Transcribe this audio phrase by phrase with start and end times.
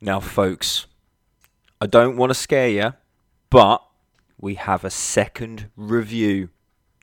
[0.00, 0.86] Now, folks,
[1.80, 2.94] I don't want to scare you,
[3.50, 3.82] but
[4.38, 6.50] we have a second review.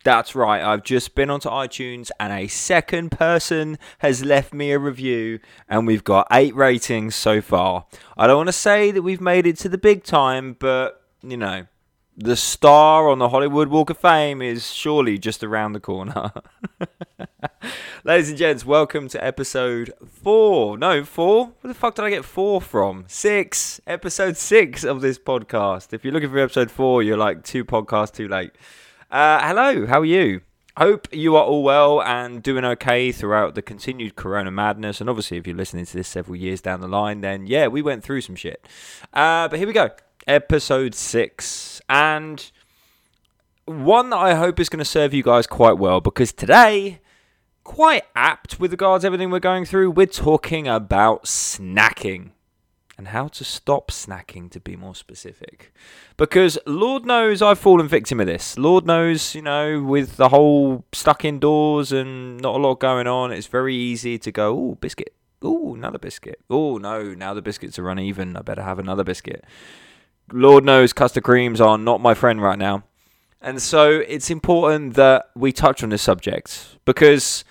[0.06, 4.79] That's right, I've just been onto iTunes and a second person has left me a
[4.79, 7.88] review, and we've got eight ratings so far.
[8.16, 11.37] I don't want to say that we've made it to the big time, but you
[11.37, 11.65] know,
[12.18, 16.32] the star on the Hollywood Walk of Fame is surely just around the corner.
[18.05, 20.78] Ladies and gents, welcome to episode four.
[20.78, 21.48] No, four?
[21.59, 23.04] Where the fuck did I get four from?
[23.08, 23.82] Six.
[23.86, 25.92] Episode six of this podcast.
[25.92, 28.52] If you're looking for episode four, you're like two podcasts too late.
[29.12, 30.42] Uh, hello, how are you?
[30.78, 35.02] Hope you are all well and doing okay throughout the continued corona madness.
[35.02, 37.82] And obviously, if you're listening to this several years down the line, then yeah, we
[37.82, 38.66] went through some shit.
[39.14, 39.90] Uh, but here we go
[40.28, 41.82] episode six.
[41.90, 42.52] And
[43.66, 47.00] one that I hope is going to serve you guys quite well because today,
[47.64, 52.32] quite apt with regards to everything we're going through, we're talking about snacking
[52.98, 55.74] and how to stop snacking to be more specific.
[56.16, 58.58] Because Lord knows I've fallen victim of this.
[58.58, 63.32] Lord knows, you know, with the whole stuck indoors and not a lot going on,
[63.34, 65.14] it's very easy to go, oh, biscuit.
[65.42, 66.39] Oh, another biscuit.
[66.50, 68.38] Oh, no, now the biscuits are uneven.
[68.38, 69.44] I better have another biscuit.
[70.31, 72.84] Lord knows custard creams are not my friend right now.
[73.42, 77.44] And so it's important that we touch on this subject because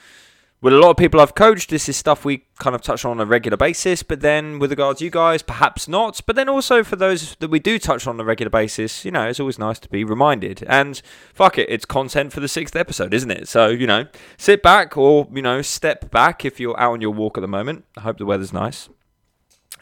[0.65, 3.11] with a lot of people I've coached, this is stuff we kind of touch on
[3.11, 4.03] on a regular basis.
[4.03, 6.23] But then with regards to you guys, perhaps not.
[6.27, 9.29] But then also for those that we do touch on a regular basis, you know,
[9.29, 10.65] it's always nice to be reminded.
[10.67, 11.03] And
[11.35, 13.47] fuck it, it's content for the sixth episode, isn't it?
[13.47, 14.07] So, you know,
[14.39, 17.47] sit back or, you know, step back if you're out on your walk at the
[17.47, 17.85] moment.
[17.99, 18.89] I hope the weather's nice.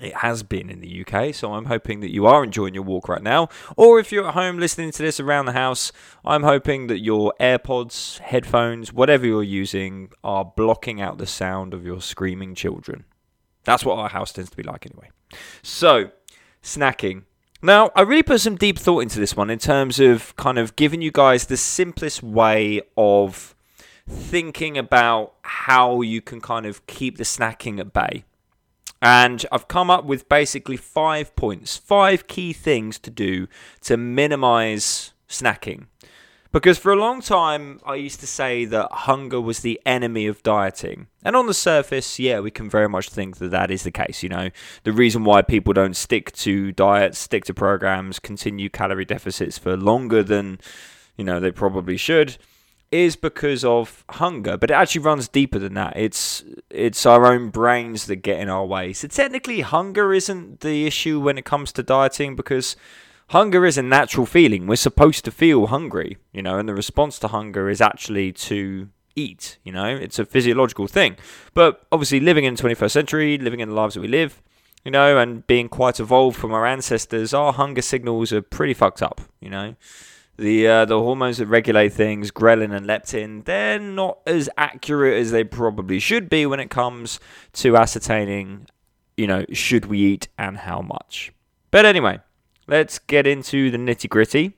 [0.01, 3.09] It has been in the UK, so I'm hoping that you are enjoying your walk
[3.09, 3.49] right now.
[3.77, 5.93] Or if you're at home listening to this around the house,
[6.25, 11.85] I'm hoping that your AirPods, headphones, whatever you're using, are blocking out the sound of
[11.85, 13.05] your screaming children.
[13.65, 15.11] That's what our house tends to be like anyway.
[15.63, 16.11] So,
[16.63, 17.25] snacking.
[17.61, 20.75] Now, I really put some deep thought into this one in terms of kind of
[20.75, 23.55] giving you guys the simplest way of
[24.09, 28.25] thinking about how you can kind of keep the snacking at bay.
[29.03, 33.49] And I've come up with basically five points, five key things to do
[33.83, 35.87] to minimize snacking.
[36.53, 40.43] Because for a long time, I used to say that hunger was the enemy of
[40.43, 41.09] dieting.
[41.25, 44.23] And on the surface, yeah, we can very much think that that is the case.
[44.23, 44.51] You know,
[44.85, 49.77] the reason why people don't stick to diets, stick to programs, continue calorie deficits for
[49.77, 50.61] longer than,
[51.17, 52.37] you know, they probably should
[52.93, 55.95] is because of hunger, but it actually runs deeper than that.
[55.97, 58.93] It's it's our own brains that get in our way.
[58.93, 62.77] So technically, hunger isn't the issue when it comes to dieting because
[63.29, 64.67] hunger is a natural feeling.
[64.67, 68.91] We're supposed to feel hungry, you know, and the response to hunger is actually to
[69.17, 69.59] eat.
[69.65, 71.17] You know, it's a physiological thing.
[71.55, 74.43] But obviously, living in the 21st century, living in the lives that we live.
[74.85, 79.01] You know, and being quite evolved from our ancestors, our hunger signals are pretty fucked
[79.01, 79.77] up, you know
[80.43, 85.31] the uh, the hormones that regulate things, ghrelin and leptin, they're not as accurate as
[85.31, 87.21] they probably should be when it comes
[87.55, 88.67] to ascertaining,
[89.17, 91.33] you know, should we eat and how much.
[91.71, 92.21] But anyway,
[92.67, 94.55] let's get into the nitty gritty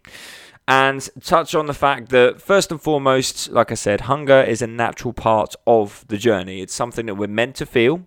[0.67, 4.67] and touch on the fact that, first and foremost, like I said, hunger is a
[4.67, 6.63] natural part of the journey.
[6.63, 8.07] It's something that we're meant to feel,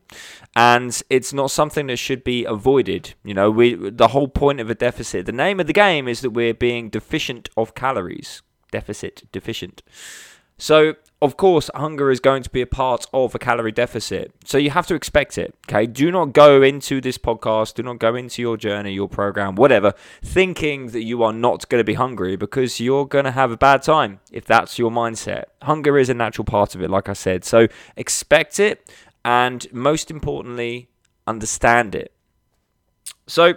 [0.56, 3.14] and it's not something that should be avoided.
[3.24, 6.22] You know, we the whole point of a deficit, the name of the game is
[6.22, 8.42] that we're being deficient of calories.
[8.72, 9.82] Deficit, deficient.
[10.60, 14.32] So, of course, hunger is going to be a part of a calorie deficit.
[14.44, 15.56] So you have to expect it.
[15.68, 15.86] Okay.
[15.86, 19.94] Do not go into this podcast, do not go into your journey, your program, whatever,
[20.24, 23.58] thinking that you are not going to be hungry because you're going to have a
[23.58, 25.46] bad time if that's your mindset.
[25.62, 27.44] Hunger is a natural part of it, like I said.
[27.46, 28.90] So expect it
[29.24, 30.90] and most importantly,
[31.26, 32.14] understand it.
[33.28, 33.56] So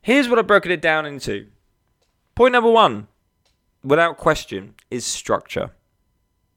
[0.00, 1.48] here's what I've broken it down into.
[2.34, 3.08] Point number one,
[3.82, 5.72] without question, is structure.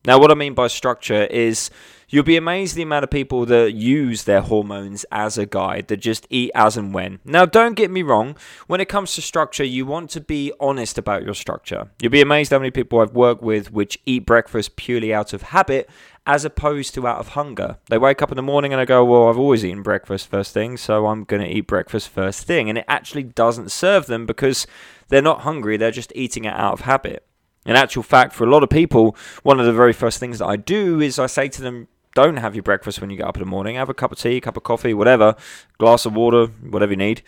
[0.04, 1.70] Now, what I mean by structure is
[2.10, 5.98] you'll be amazed the amount of people that use their hormones as a guide, that
[5.98, 7.20] just eat as and when.
[7.24, 8.36] Now, don't get me wrong,
[8.66, 11.92] when it comes to structure, you want to be honest about your structure.
[12.02, 15.44] You'll be amazed how many people I've worked with which eat breakfast purely out of
[15.44, 15.88] habit
[16.26, 17.78] as opposed to out of hunger.
[17.88, 20.54] They wake up in the morning and I go, Well, I've always eaten breakfast first
[20.54, 22.70] thing, so I'm going to eat breakfast first thing.
[22.70, 24.66] And it actually doesn't serve them because
[25.10, 27.26] they're not hungry, they're just eating it out of habit.
[27.66, 30.48] In actual fact, for a lot of people, one of the very first things that
[30.48, 33.38] I do is I say to them, don't have your breakfast when you get up
[33.38, 33.76] in the morning.
[33.76, 35.36] Have a cup of tea, a cup of coffee, whatever,
[35.78, 37.22] glass of water, whatever you need.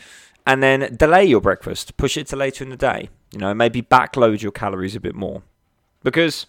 [0.46, 1.96] And then delay your breakfast.
[1.96, 3.10] Push it to later in the day.
[3.32, 5.44] You know, maybe backload your calories a bit more.
[6.04, 6.48] Because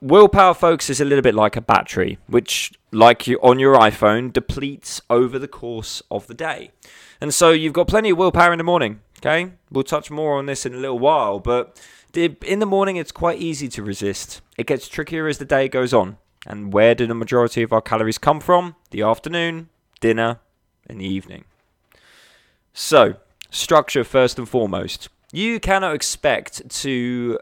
[0.00, 4.32] willpower, folks, is a little bit like a battery, which like you on your iPhone,
[4.32, 6.70] depletes over the course of the day.
[7.20, 9.00] And so you've got plenty of willpower in the morning.
[9.18, 11.78] Okay, we'll touch more on this in a little while, but
[12.14, 14.40] in the morning it's quite easy to resist.
[14.56, 16.18] It gets trickier as the day goes on.
[16.46, 18.76] And where do the majority of our calories come from?
[18.90, 19.68] The afternoon,
[20.00, 20.40] dinner,
[20.88, 21.44] and the evening.
[22.72, 23.16] So,
[23.50, 25.08] structure first and foremost.
[25.32, 27.38] You cannot expect to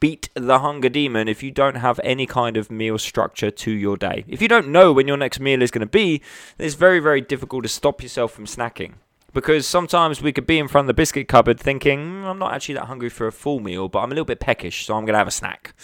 [0.00, 3.96] beat the hunger demon if you don't have any kind of meal structure to your
[3.96, 4.24] day.
[4.28, 6.22] If you don't know when your next meal is going to be,
[6.58, 8.94] it's very, very difficult to stop yourself from snacking.
[9.38, 12.54] Because sometimes we could be in front of the biscuit cupboard thinking, mm, I'm not
[12.54, 15.04] actually that hungry for a full meal, but I'm a little bit peckish, so I'm
[15.04, 15.74] going to have a snack.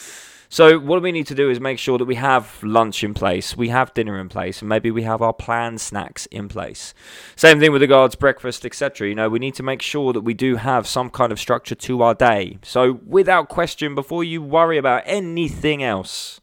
[0.48, 3.56] So what we need to do is make sure that we have lunch in place,
[3.56, 6.94] we have dinner in place, and maybe we have our planned snacks in place.
[7.36, 9.06] Same thing with regards breakfast, etc.
[9.06, 11.76] You know, we need to make sure that we do have some kind of structure
[11.76, 12.58] to our day.
[12.62, 16.40] So without question, before you worry about anything else,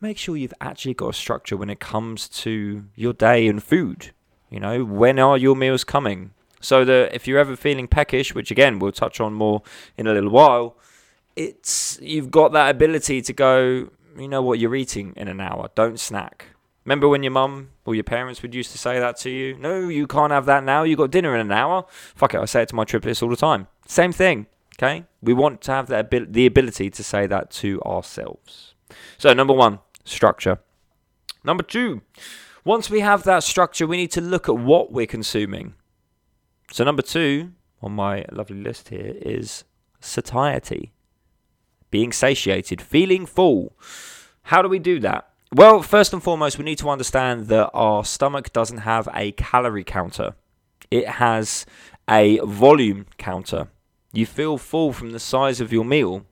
[0.00, 4.10] make sure you've actually got a structure when it comes to your day and food.
[4.50, 6.32] You know, when are your meals coming?
[6.60, 9.62] So that if you're ever feeling peckish, which again we'll touch on more
[9.96, 10.76] in a little while,
[11.36, 13.90] it's you've got that ability to go.
[14.18, 15.70] You know what you're eating in an hour.
[15.76, 16.46] Don't snack.
[16.84, 19.56] Remember when your mum or your parents would used to say that to you?
[19.58, 20.84] No, you can't have that now.
[20.84, 21.84] You got dinner in an hour.
[21.90, 23.68] Fuck it, I say it to my triplets all the time.
[23.86, 24.46] Same thing.
[24.78, 28.74] Okay, we want to have that the ability to say that to ourselves.
[29.18, 30.60] So number one, structure.
[31.44, 32.02] Number two,
[32.68, 35.72] once we have that structure, we need to look at what we're consuming.
[36.70, 39.64] So number two on my lovely list here is
[40.00, 40.92] satiety
[41.90, 43.72] being satiated, feeling full.
[44.42, 45.30] How do we do that?
[45.50, 49.82] Well, first and foremost, we need to understand that our stomach doesn't have a calorie
[49.82, 50.34] counter,
[50.90, 51.64] it has
[52.06, 53.68] a volume counter.
[54.12, 56.26] You feel full from the size of your meal,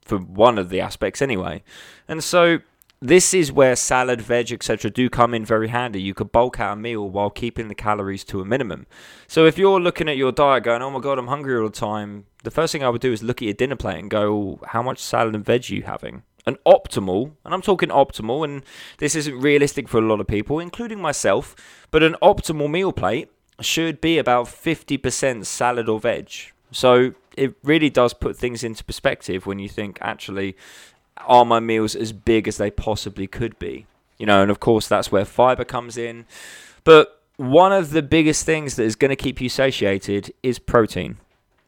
[0.00, 1.62] for one of the aspects anyway.
[2.08, 2.60] And so
[3.02, 4.88] this is where salad, veg, etc.
[4.88, 6.00] do come in very handy.
[6.00, 8.86] You could bulk out a meal while keeping the calories to a minimum.
[9.26, 11.70] So if you're looking at your diet going, oh my god, I'm hungry all the
[11.70, 14.60] time, the first thing I would do is look at your dinner plate and go,
[14.68, 16.22] how much salad and veg are you having?
[16.46, 18.62] An optimal, and I'm talking optimal, and
[18.98, 21.56] this isn't realistic for a lot of people, including myself,
[21.90, 26.30] but an optimal meal plate should be about 50% salad or veg.
[26.70, 30.56] So it really does put things into perspective when you think, actually,
[31.18, 33.86] are my meals as big as they possibly could be?
[34.18, 36.26] You know, and of course, that's where fiber comes in.
[36.84, 41.18] But one of the biggest things that is going to keep you satiated is protein.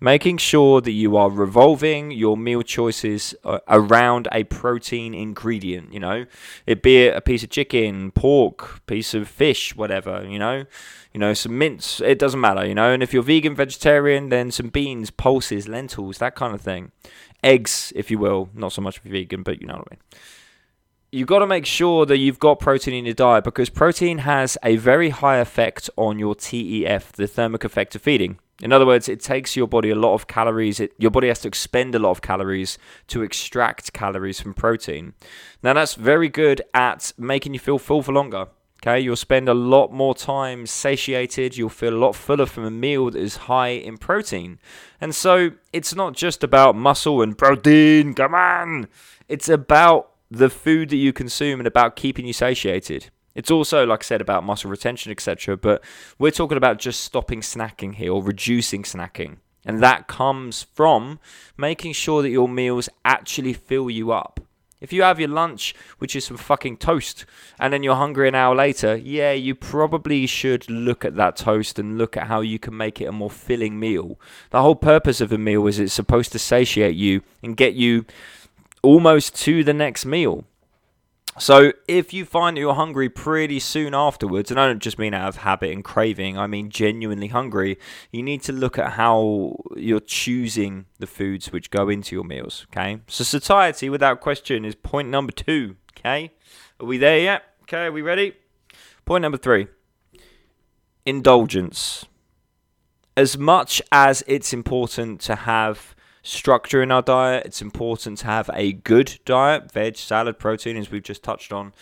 [0.00, 6.00] Making sure that you are revolving your meal choices uh, around a protein ingredient, you
[6.00, 6.26] know,
[6.67, 10.67] it be it a piece of chicken, pork, piece of fish, whatever, you know,
[11.14, 14.50] you know, some mince, it doesn't matter, you know, and if you're vegan, vegetarian, then
[14.50, 16.93] some beans, pulses, lentils, that kind of thing
[17.44, 18.49] eggs, if you will.
[18.55, 20.00] Not so much vegan, but you know what I mean.
[21.12, 24.58] You've got to make sure that you've got protein in your diet because protein has
[24.64, 28.41] a very high effect on your TEF, the thermic effect of feeding.
[28.61, 30.81] In other words, it takes your body a lot of calories.
[30.81, 35.14] It, your body has to expend a lot of calories to extract calories from protein.
[35.62, 38.49] Now, that's very good at making you feel full for longer.
[38.86, 42.70] Okay, you'll spend a lot more time satiated, you'll feel a lot fuller from a
[42.70, 44.58] meal that is high in protein.
[45.00, 48.88] And so it's not just about muscle and protein, come on!
[49.26, 53.08] It's about the food that you consume and about keeping you satiated.
[53.34, 55.56] It's also, like I said, about muscle retention, etc.
[55.56, 55.82] But
[56.19, 59.38] we're talking about just stopping snacking here or reducing snacking.
[59.64, 61.20] And that comes from
[61.56, 64.40] making sure that your meals actually fill you up.
[64.85, 67.25] If you have your lunch, which is some fucking toast,
[67.59, 71.79] and then you're hungry an hour later, yeah, you probably should look at that toast
[71.79, 74.21] and look at how you can make it a more filling meal.
[74.50, 78.05] The whole purpose of a meal is it's supposed to satiate you and get you
[78.83, 80.45] almost to the next meal.
[81.38, 85.14] So if you find that you're hungry pretty soon afterwards, and I don't just mean
[85.14, 87.79] out of habit and craving, I mean genuinely hungry,
[88.12, 92.67] you need to look at how you're choosing the foods which go into your meals.
[92.71, 93.00] Okay.
[93.09, 95.76] So satiety, without question, is point number two.
[95.99, 96.33] Okay.
[96.81, 97.43] Are we there yet?
[97.62, 98.35] Okay, are we ready?
[99.05, 99.69] Point number three.
[101.07, 102.05] Indulgence.
[103.17, 105.93] As much as it's important to have
[106.25, 107.47] structure in our diet.
[107.47, 111.73] It's important to have a good diet, veg, salad, protein, as we've just touched on.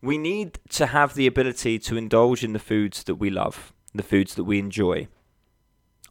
[0.00, 4.04] We need to have the ability to indulge in the foods that we love, the
[4.04, 5.08] foods that we enjoy.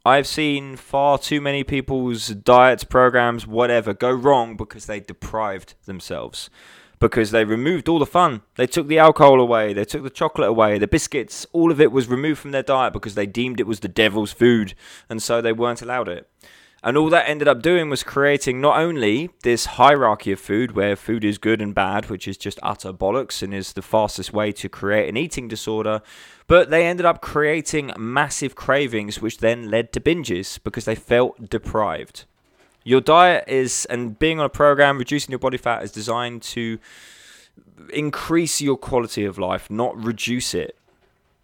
[0.04, 6.50] I've seen far too many people's diets, programs, whatever, go wrong because they deprived themselves.
[7.00, 8.42] Because they removed all the fun.
[8.56, 11.92] They took the alcohol away, they took the chocolate away, the biscuits, all of it
[11.92, 14.74] was removed from their diet because they deemed it was the devil's food,
[15.08, 16.28] and so they weren't allowed it.
[16.84, 20.96] And all that ended up doing was creating not only this hierarchy of food where
[20.96, 24.52] food is good and bad, which is just utter bollocks and is the fastest way
[24.54, 26.02] to create an eating disorder,
[26.46, 31.50] but they ended up creating massive cravings, which then led to binges because they felt
[31.50, 32.26] deprived.
[32.84, 36.80] Your diet is, and being on a program, reducing your body fat is designed to
[37.92, 40.78] increase your quality of life, not reduce it.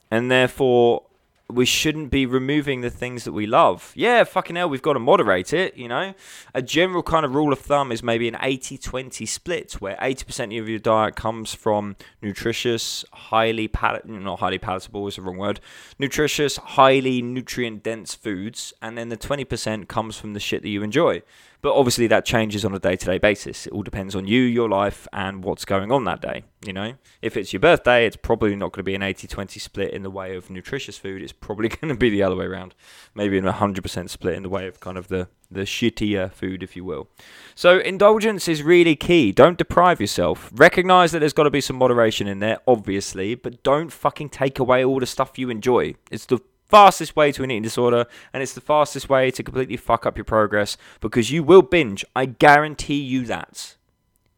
[0.10, 1.04] And therefore,
[1.54, 3.92] we shouldn't be removing the things that we love.
[3.96, 6.14] Yeah, fucking hell, we've got to moderate it, you know?
[6.54, 10.60] A general kind of rule of thumb is maybe an 80 20 split, where 80%
[10.60, 15.60] of your diet comes from nutritious, highly palat- not highly palatable is the wrong word,
[16.00, 20.84] nutritious, highly nutrient dense foods, and then the 20% comes from the shit that you
[20.84, 21.22] enjoy.
[21.64, 23.68] But obviously, that changes on a day to day basis.
[23.68, 26.44] It all depends on you, your life, and what's going on that day.
[26.66, 29.62] You know, if it's your birthday, it's probably not going to be an 80 20
[29.62, 31.22] split in the way of nutritious food.
[31.22, 32.76] It's probably going to be the other way around.
[33.16, 36.76] Maybe an 100% split in the way of kind of the, the shittier food, if
[36.76, 37.08] you will.
[37.56, 39.32] So, indulgence is really key.
[39.32, 40.52] Don't deprive yourself.
[40.54, 44.60] Recognize that there's got to be some moderation in there, obviously, but don't fucking take
[44.60, 45.96] away all the stuff you enjoy.
[46.12, 49.78] It's the fastest way to an eating disorder, and it's the fastest way to completely
[49.78, 52.04] fuck up your progress because you will binge.
[52.16, 53.76] I guarantee you that.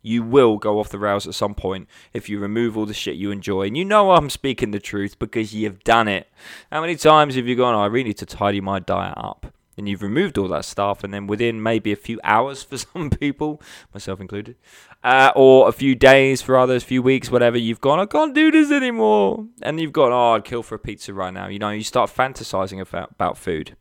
[0.02, 3.16] You will go off the rails at some point if you remove all the shit
[3.16, 3.64] you enjoy.
[3.64, 6.28] And you know I'm speaking the truth because you've done it.
[6.72, 9.48] How many times have you gone, oh, I really need to tidy my diet up?
[9.78, 13.10] And you've removed all that stuff, and then within maybe a few hours for some
[13.10, 13.62] people,
[13.94, 14.56] myself included,
[15.04, 18.34] uh, or a few days for others, a few weeks, whatever, you've gone, I can't
[18.34, 21.48] do this anymore, and you've gone, oh, I'd kill for a pizza right now.
[21.48, 23.76] You know, you start fantasizing about, about food.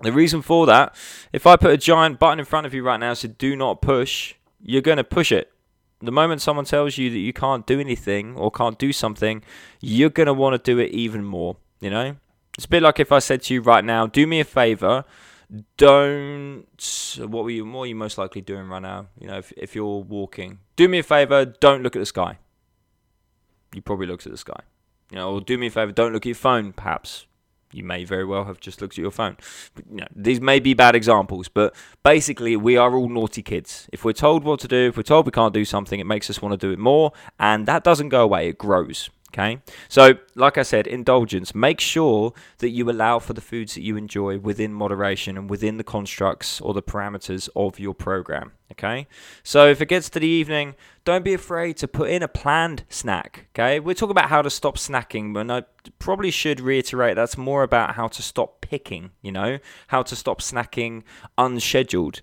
[0.00, 0.94] The reason for that,
[1.32, 3.82] if I put a giant button in front of you right now, so do not
[3.82, 5.50] push, you're going to push it.
[6.00, 9.42] The moment someone tells you that you can't do anything or can't do something,
[9.80, 12.16] you're going to want to do it even more, you know?
[12.58, 15.04] It's a bit like if I said to you right now, do me a favor,
[15.76, 16.64] don't.
[17.18, 17.64] What were you?
[17.64, 19.06] What are you most likely doing right now?
[19.20, 22.38] You know, if if you're walking, do me a favor, don't look at the sky.
[23.72, 24.60] You probably looked at the sky.
[25.12, 26.72] You know, or do me a favor, don't look at your phone.
[26.72, 27.26] Perhaps
[27.70, 29.36] you may very well have just looked at your phone.
[29.76, 33.88] But, you know, these may be bad examples, but basically, we are all naughty kids.
[33.92, 36.28] If we're told what to do, if we're told we can't do something, it makes
[36.28, 38.48] us want to do it more, and that doesn't go away.
[38.48, 39.10] It grows.
[39.30, 41.54] Okay, so like I said, indulgence.
[41.54, 45.76] Make sure that you allow for the foods that you enjoy within moderation and within
[45.76, 48.52] the constructs or the parameters of your program.
[48.72, 49.06] Okay,
[49.42, 52.84] so if it gets to the evening, don't be afraid to put in a planned
[52.88, 53.48] snack.
[53.54, 55.64] Okay, we're talking about how to stop snacking, but I
[55.98, 59.58] probably should reiterate that's more about how to stop picking, you know,
[59.88, 61.02] how to stop snacking
[61.36, 62.22] unscheduled.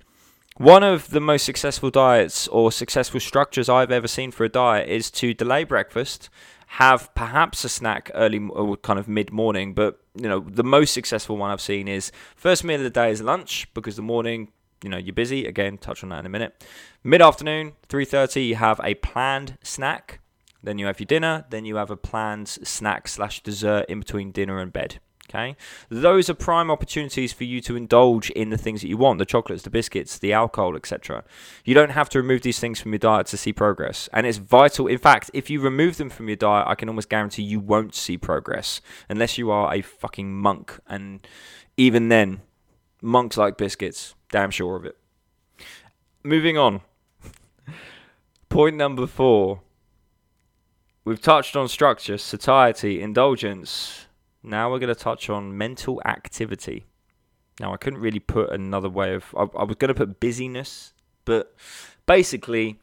[0.58, 4.88] One of the most successful diets or successful structures I've ever seen for a diet
[4.88, 6.30] is to delay breakfast
[6.68, 10.94] have perhaps a snack early or kind of mid morning, but you know the most
[10.94, 14.54] successful one I've seen is first meal of the day is lunch because the morning
[14.82, 15.46] you know you're busy.
[15.46, 16.66] Again, touch on that in a minute.
[17.04, 20.22] Mid afternoon, three thirty, you have a planned snack.
[20.64, 21.46] Then you have your dinner.
[21.50, 25.00] Then you have a planned snack slash dessert in between dinner and bed.
[25.28, 25.56] Okay,
[25.90, 29.26] those are prime opportunities for you to indulge in the things that you want the
[29.26, 31.24] chocolates, the biscuits, the alcohol, etc.
[31.64, 34.38] You don't have to remove these things from your diet to see progress, and it's
[34.38, 34.86] vital.
[34.86, 37.96] In fact, if you remove them from your diet, I can almost guarantee you won't
[37.96, 41.28] see progress unless you are a fucking monk, and
[41.76, 42.42] even then,
[43.02, 44.96] monks like biscuits, damn sure of it.
[46.24, 46.82] Moving on.
[48.50, 49.62] Point number four.
[51.04, 54.05] We've touched on structure, satiety, indulgence
[54.46, 56.86] now we're going to touch on mental activity.
[57.60, 59.34] Now, I couldn't really put another way of.
[59.36, 61.56] I, I was going to put busyness, but
[62.06, 62.80] basically,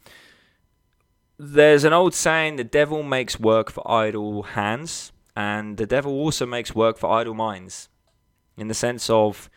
[1.38, 6.46] there's an old saying the devil makes work for idle hands, and the devil also
[6.46, 7.88] makes work for idle minds.
[8.56, 9.50] In the sense of,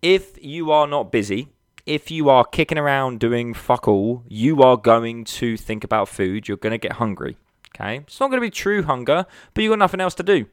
[0.00, 1.48] if you are not busy,
[1.86, 6.48] if you are kicking around doing fuck all, you are going to think about food.
[6.48, 7.36] You're going to get hungry.
[7.74, 7.98] Okay?
[7.98, 10.46] It's not going to be true hunger, but you've got nothing else to do.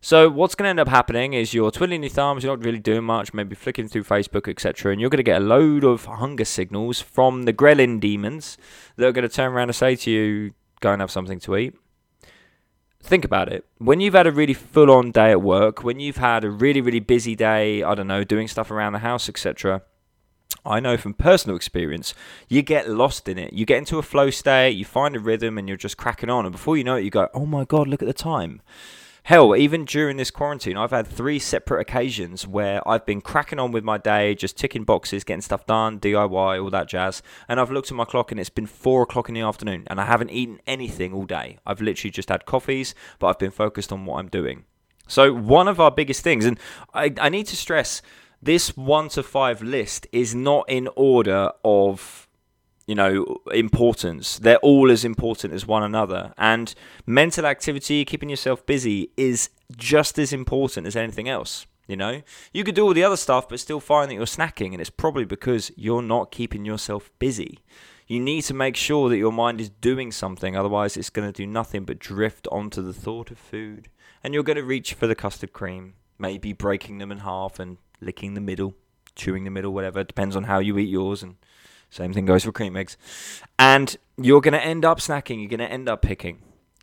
[0.00, 2.78] So what's going to end up happening is you're twiddling your thumbs, you're not really
[2.78, 6.04] doing much, maybe flicking through Facebook, etc., and you're going to get a load of
[6.04, 8.56] hunger signals from the ghrelin demons
[8.96, 11.56] that are going to turn around and say to you, "Go and have something to
[11.56, 11.74] eat."
[13.02, 13.64] Think about it.
[13.78, 17.00] When you've had a really full-on day at work, when you've had a really really
[17.00, 19.82] busy day, I don't know, doing stuff around the house, etc.
[20.64, 22.14] I know from personal experience,
[22.48, 23.52] you get lost in it.
[23.52, 26.44] You get into a flow state, you find a rhythm, and you're just cracking on.
[26.44, 28.60] And before you know it, you go, "Oh my god, look at the time."
[29.26, 33.72] Hell, even during this quarantine, I've had three separate occasions where I've been cracking on
[33.72, 37.24] with my day, just ticking boxes, getting stuff done, DIY, all that jazz.
[37.48, 40.00] And I've looked at my clock and it's been four o'clock in the afternoon and
[40.00, 41.58] I haven't eaten anything all day.
[41.66, 44.64] I've literally just had coffees, but I've been focused on what I'm doing.
[45.08, 46.56] So, one of our biggest things, and
[46.94, 48.02] I, I need to stress
[48.40, 52.25] this one to five list is not in order of
[52.86, 54.38] you know importance.
[54.38, 56.32] They're all as important as one another.
[56.38, 56.74] And
[57.06, 62.20] mental activity keeping yourself busy is just as important as anything else you know?
[62.52, 64.90] You could do all the other stuff but still find that you're snacking and it's
[64.90, 67.60] probably because you're not keeping yourself busy.
[68.08, 71.32] You need to make sure that your mind is doing something otherwise it's going to
[71.32, 73.88] do nothing but drift onto the thought of food.
[74.24, 77.78] And you're going to reach for the custard cream maybe breaking them in half and
[78.00, 78.74] licking the middle,
[79.14, 80.04] chewing the middle, whatever.
[80.04, 81.36] Depends on how you eat yours, and
[81.96, 82.96] same thing goes for cream eggs.
[83.58, 85.40] And you're going to end up snacking.
[85.40, 86.38] You're going to end up picking.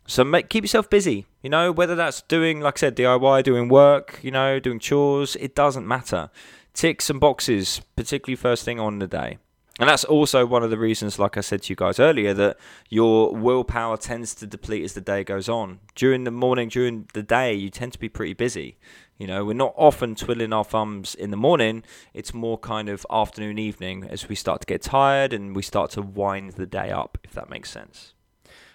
[0.06, 1.26] So make, keep yourself busy.
[1.40, 5.36] You know, whether that's doing, like I said, DIY, doing work, you know, doing chores,
[5.36, 6.30] it doesn't matter.
[6.74, 9.38] Tick some boxes, particularly first thing on the day.
[9.80, 12.58] And that's also one of the reasons, like I said to you guys earlier, that
[12.90, 15.80] your willpower tends to deplete as the day goes on.
[15.96, 18.78] During the morning, during the day, you tend to be pretty busy.
[19.18, 21.82] You know, we're not often twiddling our thumbs in the morning.
[22.12, 25.90] It's more kind of afternoon, evening as we start to get tired and we start
[25.92, 28.14] to wind the day up, if that makes sense.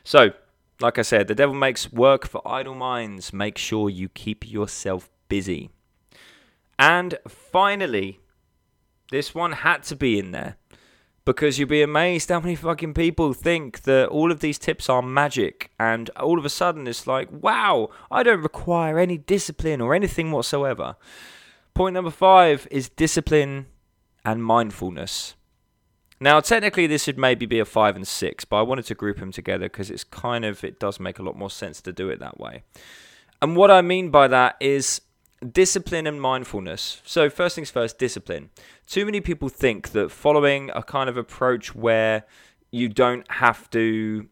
[0.03, 0.31] So,
[0.81, 3.31] like I said, the devil makes work for idle minds.
[3.31, 5.69] Make sure you keep yourself busy.
[6.77, 8.19] And finally,
[9.11, 10.57] this one had to be in there
[11.33, 15.03] because you'll be amazed how many fucking people think that all of these tips are
[15.03, 19.93] magic and all of a sudden it's like wow i don't require any discipline or
[19.93, 20.95] anything whatsoever.
[21.75, 23.67] Point number five is discipline
[24.25, 25.35] and mindfulness.
[26.19, 29.19] Now technically this should maybe be a five and six but i wanted to group
[29.19, 32.09] them together because it's kind of it does make a lot more sense to do
[32.09, 32.63] it that way.
[33.39, 35.01] And what i mean by that is
[35.47, 37.01] discipline and mindfulness.
[37.05, 38.49] So, first things first, discipline.
[38.87, 42.25] Too many people think that following a kind of approach where
[42.71, 44.27] you don't have to,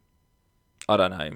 [0.89, 1.31] I don't know,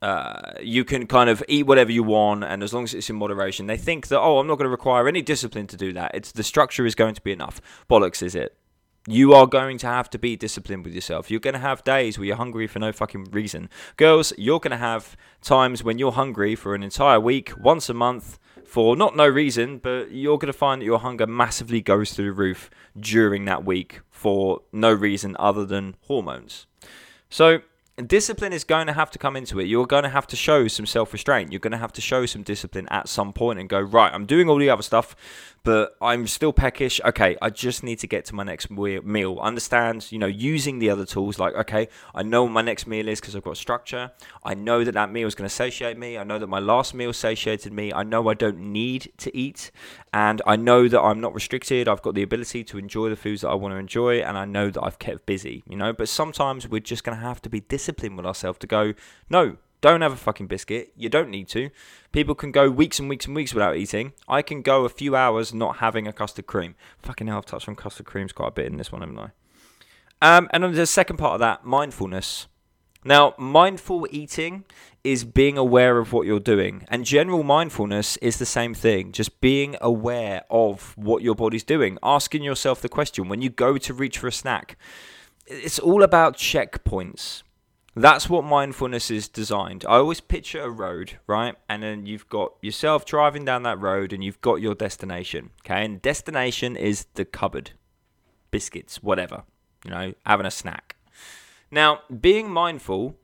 [0.00, 3.16] uh, you can kind of eat whatever you want, and as long as it's in
[3.16, 6.12] moderation, they think that oh, I'm not going to require any discipline to do that.
[6.14, 7.60] It's the structure is going to be enough.
[7.90, 8.56] Bollocks, is it?
[9.06, 11.30] You are going to have to be disciplined with yourself.
[11.30, 13.70] You're going to have days where you're hungry for no fucking reason.
[13.96, 17.94] Girls, you're going to have times when you're hungry for an entire week, once a
[17.94, 22.12] month, for not no reason, but you're going to find that your hunger massively goes
[22.12, 26.66] through the roof during that week for no reason other than hormones.
[27.30, 27.62] So,
[28.06, 29.64] discipline is going to have to come into it.
[29.64, 31.50] You're going to have to show some self restraint.
[31.50, 34.26] You're going to have to show some discipline at some point and go, right, I'm
[34.26, 35.16] doing all the other stuff,
[35.64, 37.00] but I'm still peckish.
[37.04, 39.38] Okay, I just need to get to my next meal.
[39.40, 43.20] Understand, you know, using the other tools like, okay, I know my next meal is
[43.20, 44.12] because I've got structure.
[44.44, 46.16] I know that that meal is going to satiate me.
[46.16, 47.92] I know that my last meal satiated me.
[47.92, 49.70] I know I don't need to eat.
[50.12, 51.86] And I know that I'm not restricted.
[51.86, 54.20] I've got the ability to enjoy the foods that I want to enjoy.
[54.20, 55.92] And I know that I've kept busy, you know.
[55.92, 58.94] But sometimes we're just going to have to be disciplined with ourselves to go,
[59.30, 60.92] no, don't have a fucking biscuit.
[60.96, 61.70] You don't need to.
[62.10, 64.12] People can go weeks and weeks and weeks without eating.
[64.26, 66.74] I can go a few hours not having a custard cream.
[67.02, 69.30] Fucking hell, I've touched on custard creams quite a bit in this one, haven't I?
[70.20, 72.48] Um, and then the second part of that, mindfulness.
[73.04, 74.64] Now, mindful eating
[75.04, 79.12] is being aware of what you're doing, and general mindfulness is the same thing.
[79.12, 83.78] Just being aware of what your body's doing, asking yourself the question when you go
[83.78, 84.76] to reach for a snack.
[85.46, 87.44] It's all about checkpoints.
[87.98, 89.84] That's what mindfulness is designed.
[89.88, 91.56] I always picture a road, right?
[91.68, 95.50] And then you've got yourself driving down that road and you've got your destination.
[95.64, 95.84] Okay.
[95.84, 97.72] And destination is the cupboard,
[98.52, 99.42] biscuits, whatever,
[99.84, 100.94] you know, having a snack.
[101.72, 103.16] Now, being mindful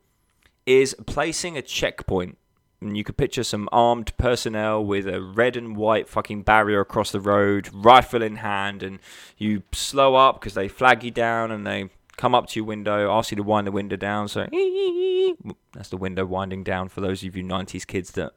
[0.65, 2.37] is placing a checkpoint.
[2.81, 7.11] And you could picture some armed personnel with a red and white fucking barrier across
[7.11, 8.99] the road, rifle in hand, and
[9.37, 13.11] you slow up because they flag you down and they come up to your window,
[13.11, 14.27] ask you to wind the window down.
[14.27, 14.41] So
[15.73, 18.33] that's the window winding down for those of you 90s kids that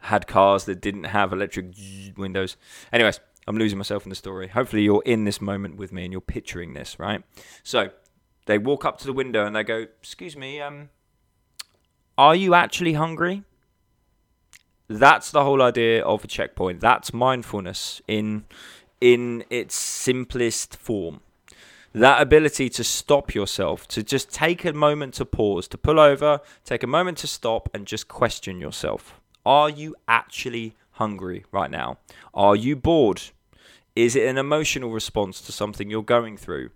[0.00, 1.74] had cars that didn't have electric
[2.16, 2.56] windows.
[2.92, 4.48] Anyways, I'm losing myself in the story.
[4.48, 7.22] Hopefully, you're in this moment with me and you're picturing this, right?
[7.62, 7.90] So
[8.46, 10.90] they walk up to the window and they go, Excuse me, um,
[12.16, 13.44] are you actually hungry?
[14.88, 16.80] That's the whole idea of a checkpoint.
[16.80, 18.44] That's mindfulness in
[19.00, 21.20] in its simplest form
[21.94, 26.40] that ability to stop yourself, to just take a moment to pause, to pull over,
[26.64, 29.20] take a moment to stop and just question yourself.
[29.44, 31.98] Are you actually hungry right now?
[32.32, 33.22] Are you bored?
[33.94, 36.70] Is it an emotional response to something you're going through?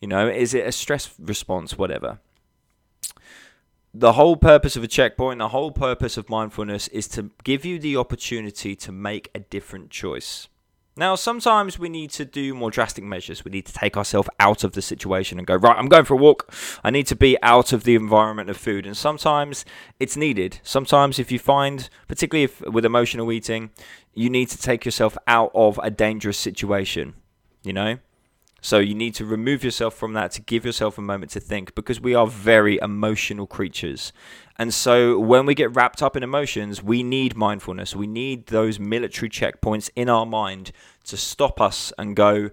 [0.00, 2.18] You know, is it a stress response, whatever?
[3.94, 7.78] The whole purpose of a checkpoint, the whole purpose of mindfulness is to give you
[7.78, 10.48] the opportunity to make a different choice.
[10.94, 13.46] Now, sometimes we need to do more drastic measures.
[13.46, 16.14] We need to take ourselves out of the situation and go, right, I'm going for
[16.14, 16.52] a walk.
[16.84, 18.84] I need to be out of the environment of food.
[18.84, 19.64] And sometimes
[19.98, 20.60] it's needed.
[20.62, 23.70] Sometimes, if you find, particularly if, with emotional eating,
[24.12, 27.14] you need to take yourself out of a dangerous situation,
[27.64, 27.98] you know?
[28.64, 31.74] So you need to remove yourself from that to give yourself a moment to think
[31.74, 34.12] because we are very emotional creatures.
[34.56, 37.96] And so when we get wrapped up in emotions, we need mindfulness.
[37.96, 40.70] We need those military checkpoints in our mind
[41.06, 42.50] to stop us and go,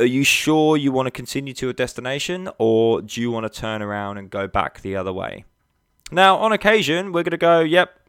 [0.00, 3.60] are you sure you want to continue to a destination or do you want to
[3.60, 5.44] turn around and go back the other way?
[6.10, 7.99] Now, on occasion, we're going to go, yep,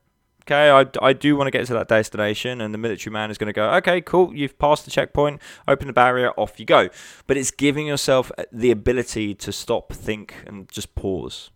[0.42, 3.38] okay, I, I do want to get to that destination, and the military man is
[3.38, 6.90] going to go, okay, cool, you've passed the checkpoint, open the barrier, off you go.
[7.28, 11.52] But it's giving yourself uh, the ability to stop, think, and just pause.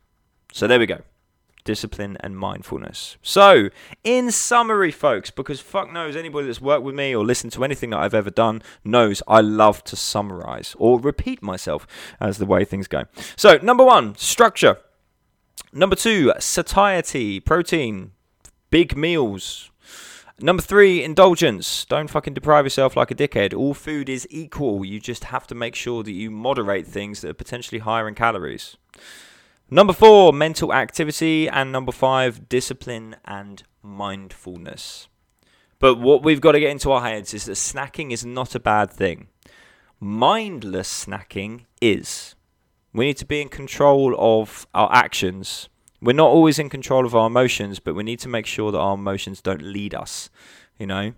[0.52, 1.02] So there we go.
[1.64, 3.18] Discipline and mindfulness.
[3.24, 3.70] So,
[4.04, 7.90] in summary, folks, because fuck knows anybody that's worked with me or listened to anything
[7.90, 11.88] that I've ever done knows I love to summarize or repeat myself
[12.22, 13.06] as the way things go.
[13.36, 14.78] So, number one, structure.
[15.74, 18.12] Number two, satiety, protein,
[18.70, 19.72] Big meals.
[20.40, 21.86] Number three, indulgence.
[21.86, 23.54] Don't fucking deprive yourself like a dickhead.
[23.54, 24.84] All food is equal.
[24.84, 28.16] You just have to make sure that you moderate things that are potentially higher in
[28.16, 28.76] calories.
[29.70, 31.48] Number four, mental activity.
[31.48, 35.08] And number five, discipline and mindfulness.
[35.80, 38.60] But what we've got to get into our heads is that snacking is not a
[38.60, 39.28] bad thing.
[40.02, 42.36] Mindless snacking is.
[42.92, 45.70] We need to be in control of our actions
[46.02, 48.80] we're not always in control of our emotions, but we need to make sure that
[48.80, 50.30] our emotions don't lead us.
[50.78, 51.14] You know,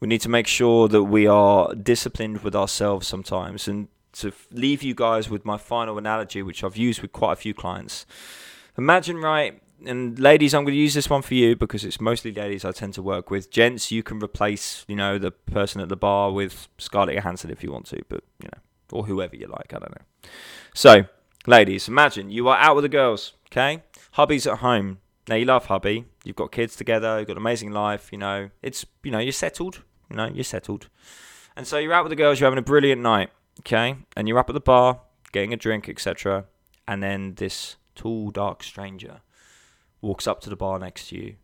[0.00, 3.66] we need to make sure that we are disciplined with ourselves sometimes.
[3.68, 7.36] And to leave you guys with my final analogy, which I've used with quite a
[7.36, 8.06] few clients.
[8.76, 12.32] Imagine, right, and ladies, I'm going to use this one for you because it's mostly
[12.32, 13.50] ladies I tend to work with.
[13.50, 17.62] Gents, you can replace, you know, the person at the bar with Scarlett Johansson if
[17.62, 18.60] you want to, but you know,
[18.92, 19.72] or whoever you like.
[19.72, 20.30] I don't know.
[20.74, 21.04] So,
[21.46, 23.34] ladies, imagine you are out with the girls.
[23.50, 23.82] Okay,
[24.12, 24.98] hubby's at home.
[25.28, 26.06] Now you love hubby.
[26.24, 27.18] You've got kids together.
[27.18, 28.10] You've got an amazing life.
[28.12, 29.82] You know, it's you know you're settled.
[30.10, 30.88] You know, you're settled.
[31.56, 32.40] And so you're out with the girls.
[32.40, 33.30] You're having a brilliant night.
[33.60, 35.00] Okay, and you're up at the bar
[35.32, 36.44] getting a drink, etc.
[36.86, 39.20] And then this tall, dark stranger
[40.00, 41.34] walks up to the bar next to you,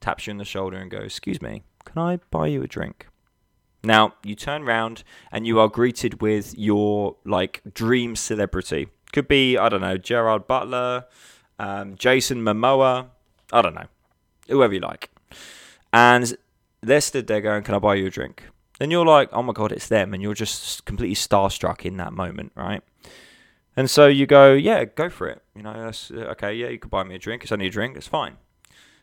[0.00, 3.06] taps you on the shoulder, and goes, "Excuse me, can I buy you a drink?"
[3.82, 8.88] Now you turn round and you are greeted with your like dream celebrity.
[9.12, 11.06] Could be, I don't know, Gerard Butler,
[11.58, 13.06] um, Jason Momoa,
[13.52, 13.86] I don't know,
[14.48, 15.10] whoever you like.
[15.92, 16.36] And
[16.82, 18.44] they're stood there going, Can I buy you a drink?
[18.80, 20.14] And you're like, Oh my God, it's them.
[20.14, 22.82] And you're just completely starstruck in that moment, right?
[23.76, 25.42] And so you go, Yeah, go for it.
[25.54, 27.42] You know, that's, okay, yeah, you could buy me a drink.
[27.42, 28.36] It's only a drink, it's fine.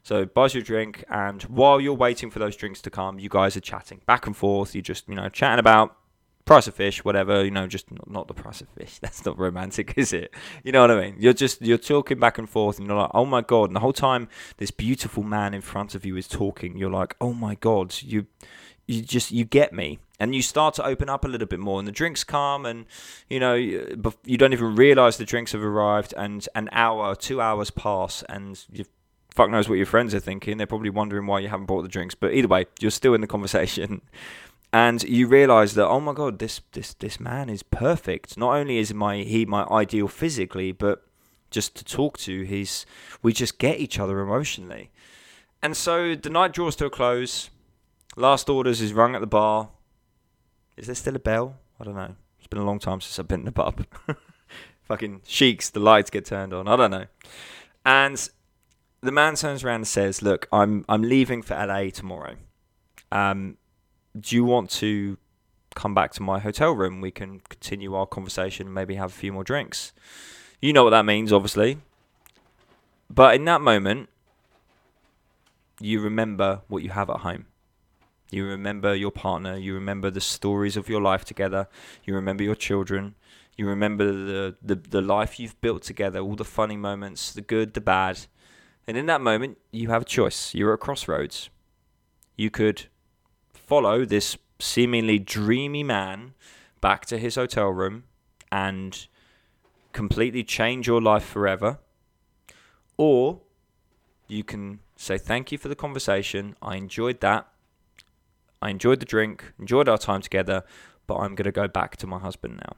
[0.03, 3.27] So buys you a drink, and while you're waiting for those drinks to come, you
[3.27, 4.75] guys are chatting back and forth.
[4.75, 5.97] You're just, you know, chatting about
[6.45, 8.99] price of fish, whatever, you know, just not the price of fish.
[9.01, 10.33] That's not romantic, is it?
[10.63, 11.15] You know what I mean?
[11.19, 13.65] You're just you're talking back and forth, and you're like, oh my god!
[13.65, 14.27] And the whole time,
[14.57, 16.77] this beautiful man in front of you is talking.
[16.77, 18.27] You're like, oh my god, you
[18.87, 21.79] you just you get me and you start to open up a little bit more
[21.79, 22.85] and the drinks come and
[23.29, 27.71] you know you don't even realize the drinks have arrived and an hour two hours
[27.71, 28.85] pass and you
[29.31, 31.89] fuck knows what your friends are thinking they're probably wondering why you haven't bought the
[31.89, 34.01] drinks but either way you're still in the conversation
[34.75, 38.37] and you realize that oh my god this this this man is perfect.
[38.37, 41.01] Not only is my he my ideal physically but
[41.49, 42.85] just to talk to he's
[43.21, 44.91] we just get each other emotionally.
[45.63, 47.49] And so the night draws to a close.
[48.17, 49.69] Last orders is rung at the bar.
[50.75, 51.55] Is there still a bell?
[51.79, 52.13] I don't know.
[52.39, 53.85] It's been a long time since i've been in the pub.
[54.89, 56.67] Fucking sheiks the lights get turned on.
[56.67, 57.05] I don't know.
[57.85, 58.29] And
[58.99, 62.35] the man turns around and says look i'm i'm leaving for la tomorrow.
[63.09, 63.55] Um
[64.19, 65.17] do you want to
[65.75, 67.01] come back to my hotel room?
[67.01, 69.93] We can continue our conversation, maybe have a few more drinks.
[70.61, 71.79] You know what that means, obviously.
[73.09, 74.09] But in that moment,
[75.79, 77.45] you remember what you have at home.
[78.31, 79.57] You remember your partner.
[79.57, 81.67] You remember the stories of your life together.
[82.03, 83.15] You remember your children.
[83.57, 87.73] You remember the, the, the life you've built together, all the funny moments, the good,
[87.73, 88.25] the bad.
[88.87, 90.53] And in that moment, you have a choice.
[90.53, 91.49] You're at a crossroads.
[92.35, 92.87] You could
[93.65, 96.33] follow this seemingly dreamy man
[96.81, 98.03] back to his hotel room
[98.51, 99.07] and
[99.91, 101.79] completely change your life forever.
[102.97, 103.41] Or
[104.27, 106.55] you can say, Thank you for the conversation.
[106.61, 107.47] I enjoyed that.
[108.61, 110.63] I enjoyed the drink, enjoyed our time together,
[111.07, 112.77] but I'm going to go back to my husband now.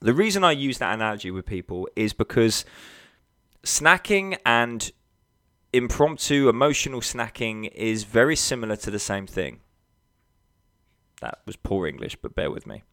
[0.00, 2.64] The reason I use that analogy with people is because
[3.64, 4.90] snacking and
[5.72, 9.60] impromptu emotional snacking is very similar to the same thing.
[11.20, 12.84] That was poor English, but bear with me.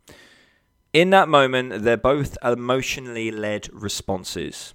[0.94, 4.74] In that moment, they're both emotionally led responses.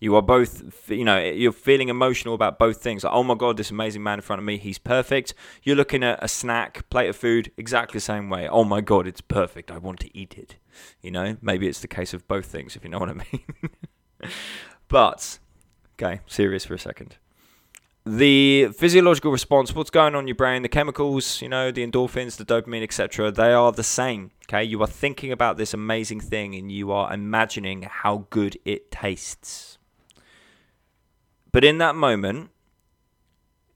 [0.00, 3.04] You are both, you know, you're feeling emotional about both things.
[3.04, 5.34] Like, oh my God, this amazing man in front of me, he's perfect.
[5.62, 8.48] You're looking at a snack, plate of food, exactly the same way.
[8.48, 9.70] Oh my God, it's perfect.
[9.70, 10.56] I want to eat it.
[11.00, 13.44] You know, maybe it's the case of both things, if you know what I mean.
[14.88, 15.38] but,
[15.94, 17.16] okay, serious for a second
[18.06, 22.36] the physiological response, what's going on in your brain, the chemicals, you know, the endorphins,
[22.36, 24.30] the dopamine, etc., they are the same.
[24.44, 28.90] Okay, you are thinking about this amazing thing and you are imagining how good it
[28.90, 29.78] tastes.
[31.50, 32.50] But in that moment,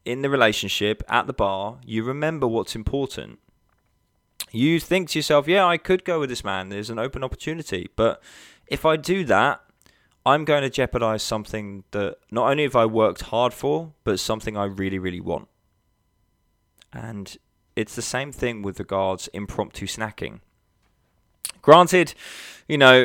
[0.04, 3.38] in the relationship, at the bar, you remember what's important.
[4.50, 6.68] You think to yourself, yeah, I could go with this man.
[6.68, 7.88] There's an open opportunity.
[7.96, 8.22] But
[8.66, 9.62] if I do that,
[10.26, 14.56] I'm going to jeopardize something that not only have I worked hard for, but something
[14.56, 15.48] I really, really want.
[16.92, 17.36] And
[17.76, 20.40] it's the same thing with regards impromptu snacking.
[21.62, 22.14] Granted,
[22.68, 23.04] you know,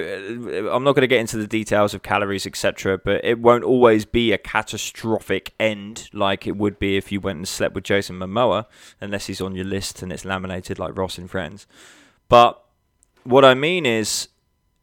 [0.72, 4.06] I'm not going to get into the details of calories, etc., but it won't always
[4.06, 8.20] be a catastrophic end like it would be if you went and slept with Jason
[8.20, 8.66] Momoa,
[9.00, 11.66] unless he's on your list and it's laminated like Ross and Friends.
[12.28, 12.62] But
[13.24, 14.28] what I mean is,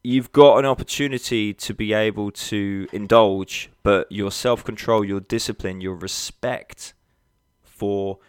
[0.03, 5.81] you've got an opportunity to be able to indulge, but your self control, your discipline,
[5.81, 6.93] your respect
[7.61, 8.19] for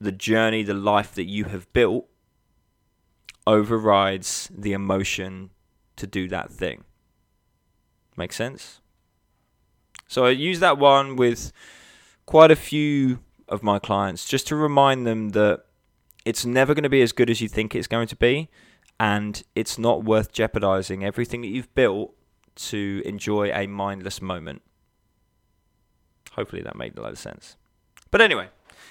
[0.00, 2.06] the journey, the life that you have built
[3.46, 5.50] overrides the emotion
[5.96, 6.84] to do that thing.
[8.16, 8.80] Make sense?
[10.06, 11.52] So I use that one with
[12.26, 15.64] quite a few of my clients just to remind them that
[16.24, 18.48] it's never going to be as good as you think it's going to be
[19.00, 22.14] and it's not worth jeopardizing everything that you've built
[22.54, 24.60] to enjoy a mindless moment.
[26.32, 27.56] Hopefully that made a lot of sense.
[28.10, 28.50] But anyway,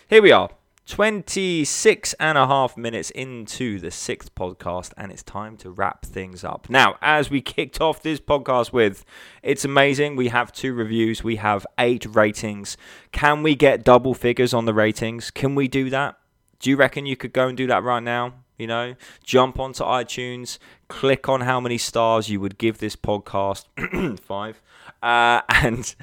[0.09, 0.49] here we are.
[0.87, 6.43] 26 and a half minutes into the sixth podcast, and it's time to wrap things
[6.43, 6.67] up.
[6.67, 9.05] Now, as we kicked off this podcast with,
[9.43, 10.15] it's amazing.
[10.15, 12.77] We have two reviews, we have eight ratings.
[13.11, 15.29] Can we get double figures on the ratings?
[15.29, 16.17] Can we do that?
[16.57, 18.33] Do you reckon you could go and do that right now?
[18.59, 23.65] You know, jump onto iTunes, click on how many stars you would give this podcast,
[24.19, 24.61] five,
[25.01, 25.95] uh, and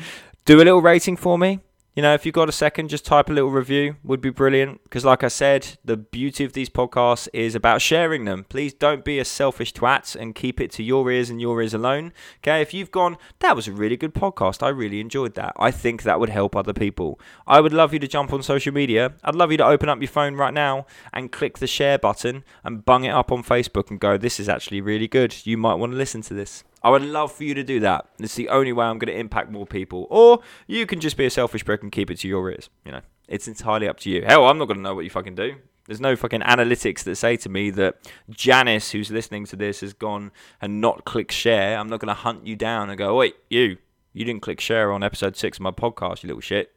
[0.46, 1.60] do a little rating for me
[1.96, 4.84] you know, if you've got a second, just type a little review, would be brilliant.
[4.84, 8.44] Because, like I said, the beauty of these podcasts is about sharing them.
[8.50, 11.72] Please don't be a selfish twat and keep it to your ears and your ears
[11.72, 12.12] alone.
[12.40, 15.54] Okay, if you've gone, that was a really good podcast, I really enjoyed that.
[15.58, 17.18] I think that would help other people.
[17.46, 19.14] I would love you to jump on social media.
[19.24, 22.44] I'd love you to open up your phone right now and click the share button
[22.62, 25.34] and bung it up on Facebook and go, this is actually really good.
[25.46, 26.62] You might want to listen to this.
[26.82, 28.06] I would love for you to do that.
[28.18, 30.06] It's the only way I'm going to impact more people.
[30.10, 32.70] Or you can just be a selfish prick and keep it to your ears.
[32.84, 34.22] You know, it's entirely up to you.
[34.24, 35.56] Hell, I'm not going to know what you fucking do.
[35.86, 37.96] There's no fucking analytics that say to me that
[38.28, 41.78] Janice, who's listening to this, has gone and not clicked share.
[41.78, 43.78] I'm not going to hunt you down and go, wait, you,
[44.12, 46.74] you didn't click share on episode six of my podcast, you little shit.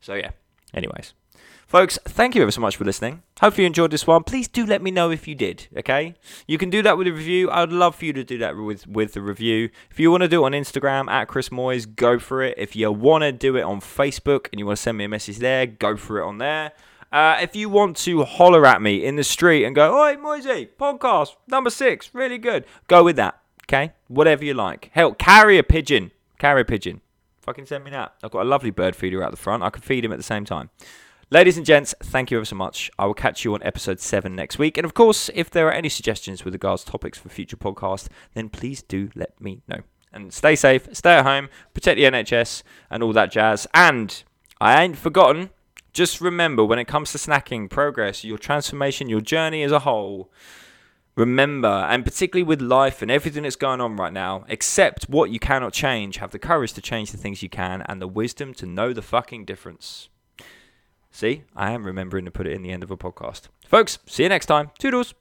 [0.00, 0.30] So yeah.
[0.74, 1.14] Anyways,
[1.68, 3.22] Folks, thank you ever so much for listening.
[3.42, 4.24] Hopefully you enjoyed this one.
[4.24, 6.14] Please do let me know if you did, okay?
[6.46, 7.50] You can do that with a review.
[7.50, 9.68] I'd love for you to do that with, with the review.
[9.90, 12.54] If you want to do it on Instagram, at Chris Moyes, go for it.
[12.56, 15.10] If you want to do it on Facebook and you want to send me a
[15.10, 16.72] message there, go for it on there.
[17.12, 20.70] Uh, if you want to holler at me in the street and go, Oi, Moisey,
[20.80, 23.92] podcast, number six, really good, go with that, okay?
[24.06, 24.88] Whatever you like.
[24.94, 26.12] Hell, carry a pigeon.
[26.38, 27.02] Carry a pigeon.
[27.42, 28.14] Fucking send me that.
[28.24, 29.62] I've got a lovely bird feeder out the front.
[29.62, 30.70] I can feed him at the same time.
[31.30, 32.90] Ladies and gents, thank you ever so much.
[32.98, 34.78] I will catch you on episode 7 next week.
[34.78, 38.08] And of course, if there are any suggestions with regards to topics for future podcasts,
[38.32, 39.80] then please do let me know.
[40.10, 43.66] And stay safe, stay at home, protect the NHS, and all that jazz.
[43.74, 44.22] And
[44.58, 45.50] I ain't forgotten,
[45.92, 50.32] just remember when it comes to snacking, progress, your transformation, your journey as a whole,
[51.14, 55.38] remember, and particularly with life and everything that's going on right now, accept what you
[55.38, 58.64] cannot change, have the courage to change the things you can, and the wisdom to
[58.64, 60.08] know the fucking difference.
[61.10, 63.48] See, I am remembering to put it in the end of a podcast.
[63.66, 64.70] Folks, see you next time.
[64.78, 65.14] Toodles.